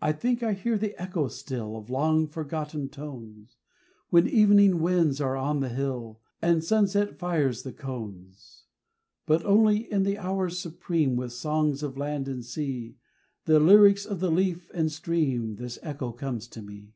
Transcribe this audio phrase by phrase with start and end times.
[0.00, 3.56] I think I hear the echo still Of long forgotten tones,
[4.08, 8.66] When evening winds are on the hill And sunset fires the cones;
[9.26, 12.94] But only in the hours supreme, With songs of land and sea,
[13.46, 16.92] The lyrics of the leaf and stream, This echo comes to me.